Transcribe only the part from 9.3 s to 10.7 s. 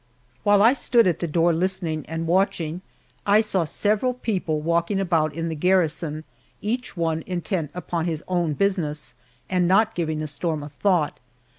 and not giving the storm a